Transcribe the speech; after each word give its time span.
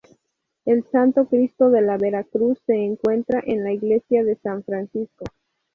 El 0.65 0.83
Santo 0.91 1.27
Cristo 1.27 1.69
de 1.69 1.83
la 1.83 1.95
Veracruz 1.95 2.57
se 2.65 2.73
encuentra 2.73 3.39
en 3.45 3.63
la 3.63 3.71
Iglesia 3.71 4.23
de 4.23 4.35
San 4.37 4.63
Francisco. 4.63 5.25